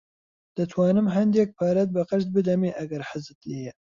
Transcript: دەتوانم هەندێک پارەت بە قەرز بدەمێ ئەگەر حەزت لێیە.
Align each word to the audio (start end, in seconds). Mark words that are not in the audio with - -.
دەتوانم 0.57 1.07
هەندێک 1.15 1.49
پارەت 1.57 1.89
بە 1.95 2.01
قەرز 2.09 2.25
بدەمێ 2.35 2.71
ئەگەر 2.79 3.01
حەزت 3.09 3.39
لێیە. 3.49 3.73